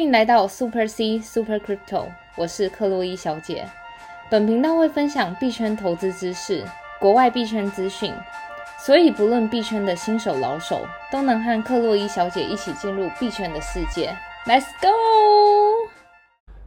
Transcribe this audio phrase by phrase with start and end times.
[0.00, 3.68] 欢迎来到 Super C Super Crypto，我是克洛伊小姐。
[4.30, 6.64] 本频道会分享币圈投资知识、
[6.98, 8.10] 国外币圈资讯，
[8.78, 10.80] 所以不论币圈的新手老手，
[11.12, 14.16] 都能和克洛伊小姐一起进入币圈的世界。
[14.46, 14.88] Let's go！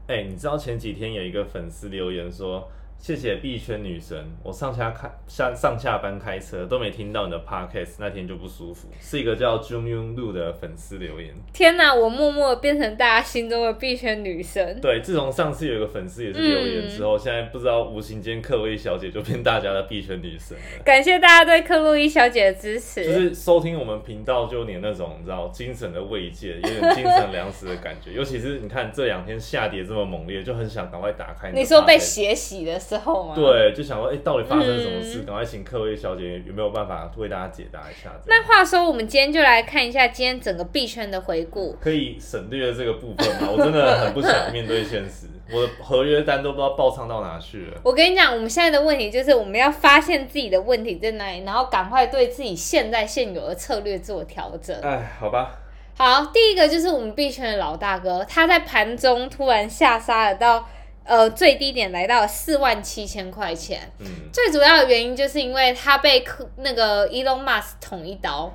[0.10, 8.88] 哎、你知道前几天有一个粉丝留言说，谢谢币圈女神，我上下开下上下班开车都没听到你的 podcast，那天就不舒服。
[9.02, 11.34] 是一个叫 Jun Yun Lu 的粉丝留言。
[11.52, 14.80] 天哪，我默默变成大家心中的币圈女神。
[14.80, 20.84] 对，自从上次有一个粉丝也是留言之后，现在不知道无形间克洛伊小姐就变大家的币圈女神了。
[20.86, 23.04] 感谢大家对克洛伊小姐的支持。
[23.04, 28.14] 就是收听我们频道，就有那种你知道精神的慰藉，有点精神粮食的感觉。
[28.14, 33.34] 尤其是你看这两天下跌这么猛烈，就很想赶快打开的你说被血洗的时候吗？。
[33.36, 35.20] 对，就想说，哎、到底发生什么事？
[35.22, 38.12] 嗯赶快请各位小姐有没有办法为大家解答一下？
[38.28, 41.76] 那话说，我们今天就来看一下今天整个币圈的回顾。
[41.80, 43.48] 可以省略这个部分吗？
[43.56, 47.80] 我真的很不想面对现实，我的合约单都不知道爆仓到哪去了。
[47.84, 54.78] 我跟你讲，我们现在的问题就是我们要发现自己的问题在哪里，然后赶快对自己现在现有的策略做调整。
[54.82, 55.52] 哎，好吧，
[55.98, 60.68] 好，第一个就是我们币圈的老大哥，他在盘中突然下杀了到
[61.06, 63.92] 呃最低点，来到四万七千块钱。
[64.00, 68.54] 嗯，最主要的原因就是因为他被科那个 Elon Musk 捅一刀。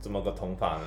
[0.00, 0.82] 怎么个捅法呢？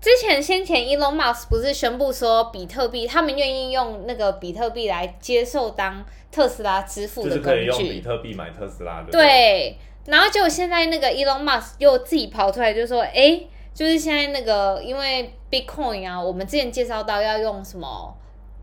[0.00, 8.00] 之前先前 Elon Musk 不是宣布说比特币，他们愿意用那个比特币来接受当特斯拉支付的工就是可以用比。
[8.02, 9.10] 特币买特斯拉的。
[9.10, 13.40] 对，然后结果现在那个 Elon Musk 又自己跑出来就说，哎，
[13.72, 18.14] 就是现在那个因为 Bitcoin 啊，我们之前介绍到要用什么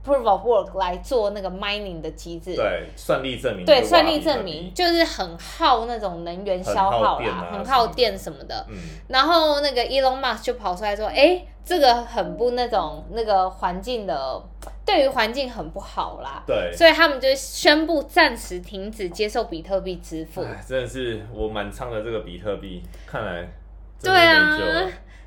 [0.04, 2.56] Proof of Work 来做那个 mining 的机制。
[2.56, 3.66] 对，算力证明。
[3.66, 4.74] 对，算力证明。
[4.74, 8.66] 就是很耗那种能源消耗啦，很耗电什么的。
[8.70, 14.42] 嗯，然后那个 Elon Musk 就跑出来说：“哎，这个很不那种那个环境的，
[14.86, 16.72] 对于环境很不好啦。”对。
[16.76, 20.42] 所以他们就宣布暂时停止接受比特币支付。
[20.42, 23.48] 哎，真的是我满仓的这个比特币，看来
[24.00, 24.58] 真对啊。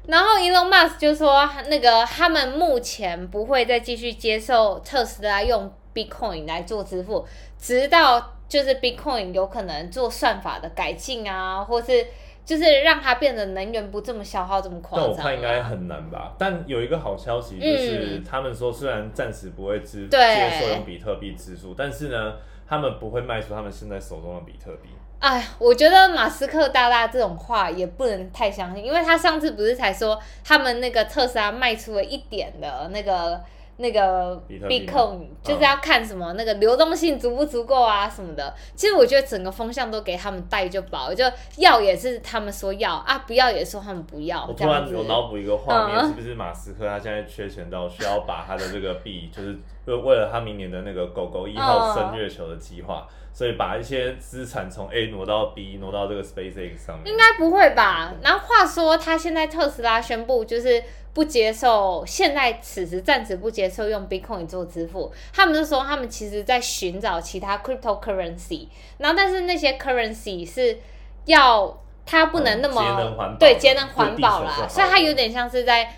[0.07, 7.27] 然后 Elon Musk 就说，那个他们目前不会再继续接受特斯拉用 Bitcoin 来做支付，
[7.59, 12.07] 直到就是 Bitcoin 有可能做算法的改进啊，或是
[12.45, 15.17] 就是让它变得能源不这么消耗这么夸但张、啊。
[15.17, 16.35] 我看应该很难吧。
[16.39, 22.35] 但有一个好消息就是，嗯他们说虽然暂时不会支对接受用比特币支付，但是呢，
[22.69, 24.91] 他们不会卖出他们现在手中的比特币。
[25.21, 33.41] 哎，我觉得马斯克大大这种话也不能太相信，因为他上次不是才说他们那个特斯拉卖出了一点的那个
[33.79, 38.55] 那个 Bitcoin，就是要看什么那个流动性足不足够啊什么的。
[38.77, 41.25] 其实我觉得整个风向都给他们带就饱，就
[41.57, 46.09] 要也是他们说要啊，不要也说他们不要，我突然有脑补一个画面，嗯。
[46.09, 57.13] 是不是马斯克他现在缺钱到需要把他的这个币，就是为为了他明年的那个狗狗一号升月球的计划，所以把一些资产从 A 挪到 B，挪到这个 SpaceX 上面。
[57.13, 58.15] 应该不会吧？
[58.23, 65.13] 然后话说，他现在特斯拉宣布就是不接受，现在此时暂时不接受用 Bitcoin 做支付。
[65.33, 68.69] 他们就说他们其实在寻找其他 cryptocurrency，
[68.99, 70.79] 然后但是那些 currency 是
[71.27, 75.95] 要它不能那么、嗯节能环保对节能环保啦，所以它有点像是在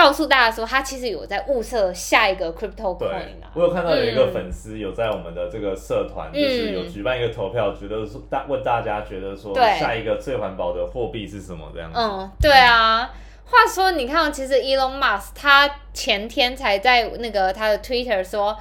[0.00, 3.52] 告诉大家说，他其实有在物色下一个 crypto 对 coin 啊。
[3.54, 11.98] 我有看到有一个嗯粉丝有在我们的这个社团，嗯就是有举办一个投票，觉得说大问大家觉得说下一个最环保的货币是什么这样子。
[12.00, 13.10] 嗯，对啊。
[13.44, 18.56] 话说，你看，其实 Elon Musk 他前天才在那个他的 Twitter 说，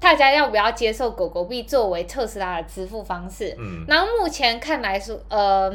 [0.00, 3.54] 大家要不要接受狗狗币作为特斯拉的支付方式？
[3.58, 5.70] 嗯，然后目前看来说，呃，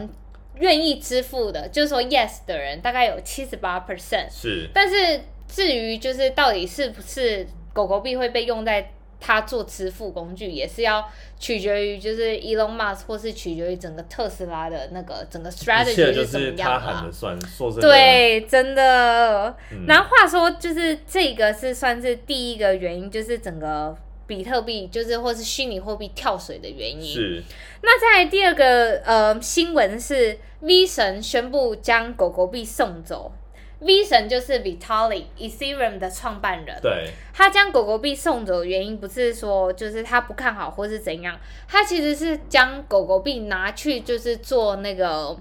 [0.60, 11.04] 愿意支付的，就是说 yes 的人大概有七十八 percent，是但是至于就是到底是不是狗狗币会被用在它做支付工具，也是要
[11.40, 17.12] 取决于就是 Elon Musk 或是取决于整个特斯拉的那个整个 strategy 就是是怎么样啦他喊的。
[17.12, 19.56] 算，说真的，对，真的。
[19.72, 27.02] 嗯然后话说，就是这个是算是第一个原因，就是整个比特币就是或是虚拟货币跳水的原因。
[27.02, 27.44] 是
[27.82, 33.32] 那再来第二个呃新闻是 V 神宣布将狗狗币送走。
[33.80, 45.40] V 神就是 Vitalik Ethereum 的创办人，对，他将狗狗币送走的原因不是说就是他不看好或是怎样，他其实是将狗狗币拿去就是做那个，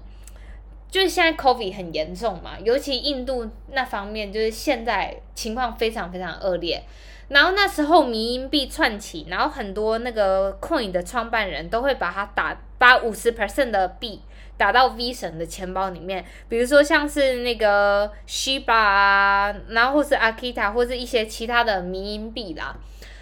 [0.91, 6.83] 就是现在 COVID 很严重嘛，尤其印度那方面就是现在情况非常非常恶劣。
[7.29, 14.21] 然后那时候迷因币窜起，然后很多那个 Coin 的创办人都会把它打把五十 percent 的币
[14.55, 22.75] 打到 V 神的钱包里面，比如说像是那个 Shiba 啊，然后或是 Akita 或是一些其他的迷因币啦。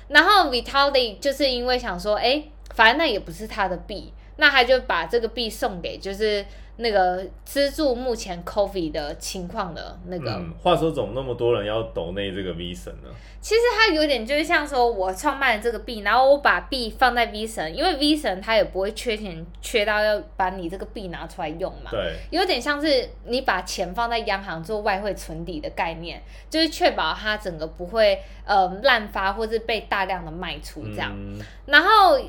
[0.07, 2.43] 然后 Vitalik 就是因为想说，哎，
[2.75, 6.45] 反正那也不是他的币，那他就把这个币送给就是
[6.77, 10.31] 那个资助目前 Coffee 的情况的那个。
[10.31, 13.09] 嗯，话说怎么那么多人要抖内这个 V 神呢？
[13.39, 21.91] 其实它有点就是像说，我创办了这个币，然后我把币放在 V 神，因为 V 神它也不会缺钱缺到要把你这个币拿出来用嘛。
[21.91, 31.13] 对，有点像是你把钱放在央行做外汇存底的概念，就是确保它整个不会呃滥发或是被大量的卖出这样。
[31.15, 32.19] 嗯然后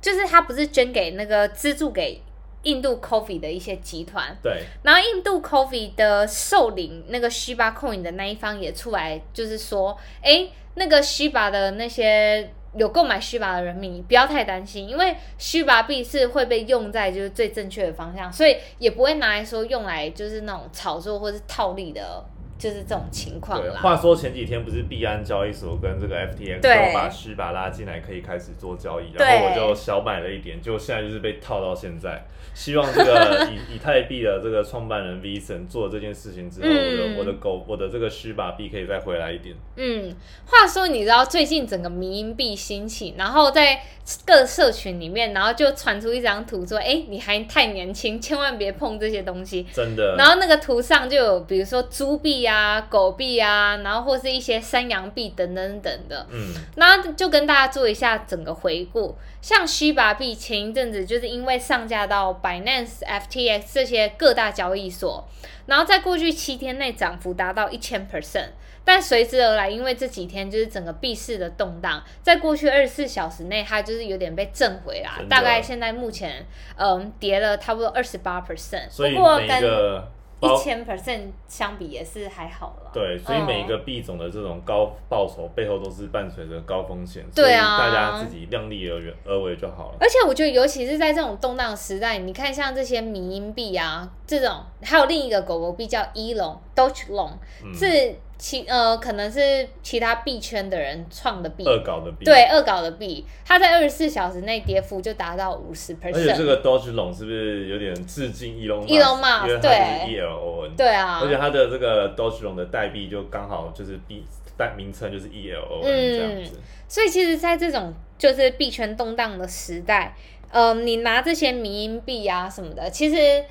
[0.00, 2.20] 就是它不是捐给那个资助给
[2.64, 22.24] 印度 Coffee 的一些集团，对，然后印度 Coffee 的受领那个 Shiba Coin 的那一方也出来，就是说，哎，那个 Shiba 的那些有购买 Shiba 的人民不要太担心，因为 Shiba 币是会被用在就是最正确的方向，所以也不会拿来说用来就是那种炒作或是套利的，
[22.64, 23.82] 就是这种情况对，啦。
[23.82, 32.24] 话说前几天不是币安交易所跟这个 FTX 对都把虚把拉进来，可以开始做交易，然后我就小买了一点，就现在就是被套到现在。
[32.54, 39.56] 希望这个 以以太币的这个创办人 VSON 做了这件事情之后，我嗯的我的狗我的这个虚把币可以再回来一点。
[39.76, 40.14] 嗯，
[40.46, 43.80] 话说你知道最近整个迷因币兴起，然后在
[44.24, 49.66] 各社群里面，然后就传出一张图说，哎，你还太年轻，千万别碰这些东西。
[49.72, 52.53] 真的，然后那个图上就有，比如说猪币啊、
[52.88, 56.26] 狗币啊，然后或是一些山羊币等等等的。
[56.30, 65.26] 嗯，那就跟大家做一下整个回顾，像虚把币前一阵子就是因为上架到 Binance、FTX 这些各大交易所，
[65.66, 68.48] 然后在过去七天内涨幅达到一千 percent，
[68.84, 76.46] 但随之而来，因为这几天就是整个币市的动荡，在过去二十四小时内，它就是有点被震回啦大概现在目前
[76.76, 80.04] 嗯跌了差不多二十八 percent，不过跟
[80.40, 82.90] 一千 percent 相比也是还好了。
[82.92, 89.96] 对，所以每一嗯个币种的这种高报酬背后都是伴随着高风险，对啊所以大家自己量力而为而为就好了。
[90.00, 97.32] 而且我觉得，尤其是在这种动荡时代，你看像这些迷因币啊，这种还有另一个狗狗币叫一龙 （Doge Long），、
[97.64, 97.74] 嗯。
[97.74, 106.30] 是其呃可能是其他币圈的人创的币，恶搞的币，对恶搞的币，它在二十四小时内跌幅就达到五十而且这 percent。
[106.30, 110.12] 而且这个 Doge Long 是不是有点致敬因为它就是对。
[110.12, 111.20] E L O N，对啊。
[111.22, 114.24] 而，且它的这个 Doge Long 的代币就刚好就是币
[114.58, 116.18] 代名称就是 E L O N 嗯。
[116.18, 116.60] 这样子。
[116.88, 120.14] 所以其实，在这种就是币圈动荡的时代，
[120.50, 123.42] 呃，你拿这些迷因币啊什么的，其实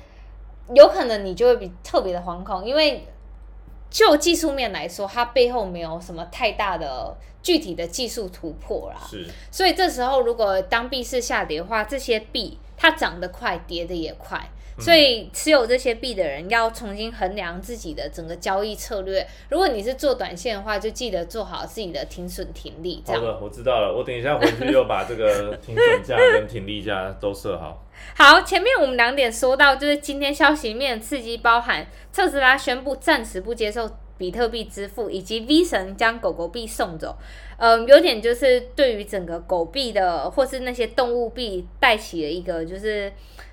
[0.74, 3.06] 有可能你就会比特别的惶恐，因为
[3.94, 9.00] 就技术面来说，它背后没有什么太大的具体的技术突破啦。
[9.08, 14.38] 是，所以这时候如果当币市下跌的话，这些币它涨得快，跌得也快。
[14.38, 19.24] 嗯所以持有这些币的人要重新衡量自己的整个交易策略。
[19.48, 23.00] 如果你是做短线的话，就记得做好自己的停损停利。
[23.06, 23.94] 好的，我知道了。
[23.96, 27.84] 我等一下回去又把这个停损价跟停利价都设好。
[28.18, 37.16] 好，前面我们两点说到，就是今天消息面刺激包含特斯拉宣布暂时不接受比特币支付，以及 V 神将狗狗币送走。
[37.56, 43.12] 嗯，有点就是对于整个狗币的或是那些动物币带起了一个就是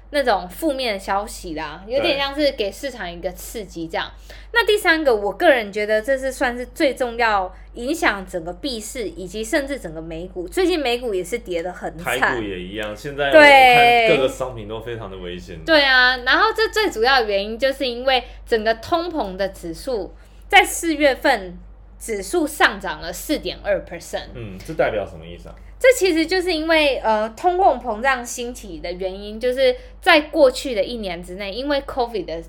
[0.10, 4.12] 那种负面的消息啦，有点像是给市场一个刺激这样。
[4.54, 10.46] 那第三个，我个人觉得这是算是最重要影响整个币市以及甚至整个美股。
[10.48, 15.60] 最近美股也是跌得很台惨股，也一样，现在我对各个商品都非常的危险。
[15.66, 20.14] 对啊，然后这最主要的原因就是因为整个通膨的指数
[20.52, 21.58] 在四月份
[21.98, 25.56] 指数上涨了四点二 percent，嗯，这代表什么意思啊？
[25.80, 32.44] 这其实就是因为呃通货膨胀兴起的原因，就是在过去的一年之内，因为 COVID 的。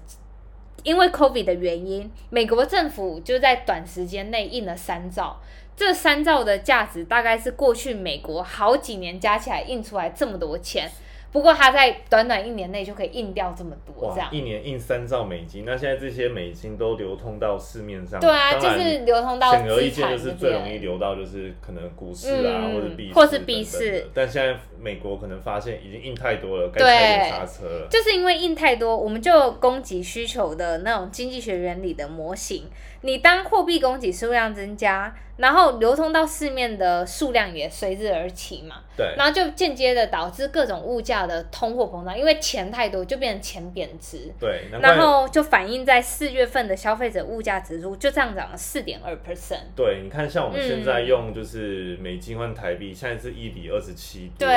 [0.85, 5.40] 因为 COVID 的原因，美国政府就在短时间内印了三兆，
[5.76, 10.90] 这三兆的价值大概是过去美国好几年加起来印出来这么多钱。
[11.32, 20.82] 不过它在短短一年内就可以印掉这么多，这，样一年印三兆美金，那现在这些美金都流通到市面上，对啊，就是流通到显而易见，就是最容易。
[20.82, 24.06] 流到就是可能股市啊，嗯或者币市或是币市。
[24.12, 27.88] 但现在美国可能发现已经印太多了，该刹车了。
[27.88, 32.64] 就是因为印太多，我们就有供给需求的那种经济学原理的模型。
[33.02, 49.72] 你当货币供给数量增加，然后流通到市面的数量也随之而起嘛，对，然后就间接的导致各种物价的通货膨胀，因为钱太多就变成钱贬值，对，然后就反映在四月份的消费者物价指数就上涨了四点二 percent。
[49.74, 54.48] 对，你看，像我们现在嗯用就是美金换台币，现在是一比二十七，对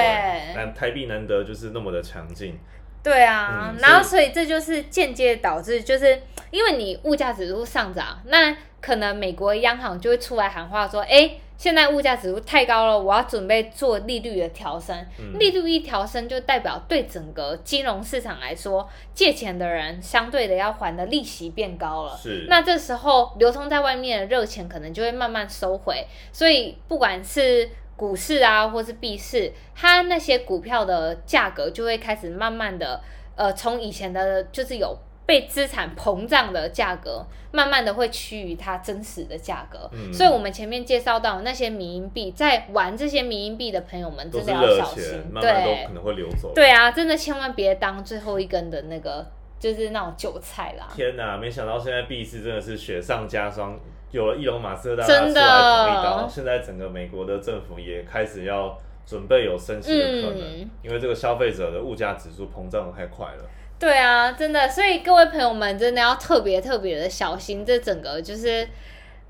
[0.54, 2.60] 但台币难得就是那么的强劲。
[3.06, 14.96] 对啊，嗯然后所以这就是间接导致，就是因为你物价指数上涨，那可能美国央行就会出来喊话说，哎，现在物价指数太高了，我要准备做利率的调升。
[15.20, 22.18] 嗯利率一调升，就代表对整个金融市场来说，借钱的人相对的要还的利息变高了。
[22.18, 33.02] 是那这时候流通在外面的热钱可能就会慢慢收回，所以不管是股市啊，或是币市，它那些股票的价格就会开始慢慢的，
[33.36, 39.90] 呃，从以前的就是有被资产膨胀的价格，慢慢的会趋于它真实的价格。
[39.94, 46.52] 嗯所以我们前面介绍到那些民营币，在玩这些民营币的朋友们真的要小心钱，，慢慢都对可能会流走。
[46.54, 49.26] 对啊，真的千万别当最后一根的那个，
[49.60, 50.88] 就是那种韭菜啦。
[50.94, 53.80] 天哪，没想到现在币市真的是雪上加霜，
[54.16, 63.44] 有了伊隆马斯克大家真的出来捅一刀，现在整个美国的政府也开始要准备有升息的可能，嗯因为这个消费者的物价指数膨胀的太快了。
[63.78, 68.66] 对啊，真的，所以各位朋友们真的要特别特别的小心，这整个就是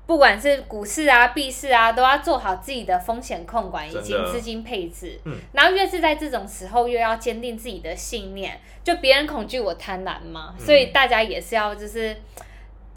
[0.06, 5.18] 不管是股市啊、币市啊，都要做好自己的风险控管以及资金配置。
[5.24, 12.14] 嗯，然后越是在这种时候，越要坚定自己的信念，就别人恐惧，我贪婪嘛，嗯所以大家也是要就是。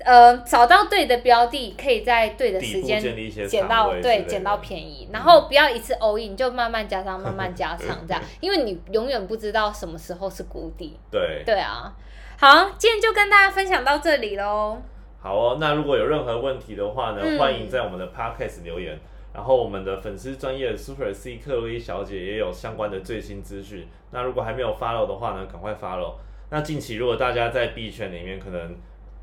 [0.05, 3.01] 呃，找到对的标的，可以在对的时间
[3.47, 10.97] 捡仓到对捡到便宜，然后不要一次 all in，就慢慢加上，慢慢加上这样， 因为你永远不知道什么时候是谷底。
[11.11, 11.93] 对，对啊，
[12.37, 14.81] 好，今天就跟大家分享到这里喽。
[15.21, 18.99] 好哦，那如果有任何问题的话呢，嗯欢迎在我们的 podcast 留言。
[19.31, 23.87] 然后我们的粉丝专业 Super C 克洛伊小姐也有相关的最新资讯。
[24.11, 26.15] 那如果还没有 follow 的话呢，赶快 follow。
[26.49, 28.75] 那近期如果大家在币圈里面可能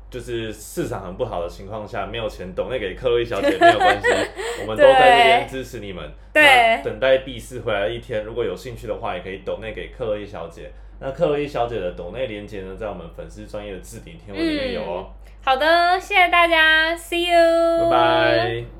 [0.09, 4.07] 就是市场很不好的情况下，没有钱抖那给克洛伊小姐没有关系，
[4.61, 6.09] 我们都在这边支持你们。
[6.33, 10.71] 对那等待币市回来的一天，如果有兴趣的话，也可以抖内给克洛伊小姐。
[10.99, 15.07] 那克洛伊小姐的抖内连接呢，在我们粉丝专业的置顶天文里面有哦。
[15.43, 18.76] 好的，谢谢大家，See you，拜拜。